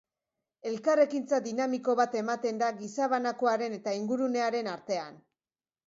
Elkarrekintza 0.69 1.39
dinamiko 1.49 1.95
bat 2.01 2.17
ematen 2.23 2.65
da 2.65 2.73
gizabanakoaren 2.83 3.79
eta 3.79 3.97
ingurunearen 4.03 4.77
artean. 4.77 5.27